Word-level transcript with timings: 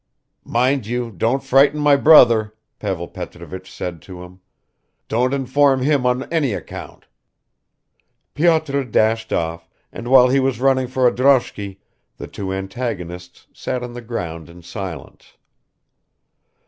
"Mind 0.47 0.87
you 0.87 1.11
don't 1.11 1.43
frighten 1.43 1.79
my 1.79 1.95
brother," 1.95 2.55
Pavel 2.79 3.07
Petrovich 3.07 3.71
said 3.71 4.01
to 4.01 4.23
him; 4.23 4.39
"don't 5.07 5.31
inform 5.31 5.83
him 5.83 6.07
on 6.07 6.23
any 6.33 6.53
account." 6.53 7.05
Pyotr 8.33 8.83
dashed 8.83 9.31
off, 9.31 9.69
and 9.93 10.07
while 10.07 10.29
he 10.29 10.39
was 10.39 10.59
running 10.59 10.87
for 10.87 11.07
a 11.07 11.13
droshky, 11.13 11.81
the 12.17 12.25
two 12.25 12.51
antagonists 12.51 13.45
sat 13.53 13.83
on 13.83 13.93
the 13.93 14.01
ground 14.01 14.49
in 14.49 14.63
silence. 14.63 15.33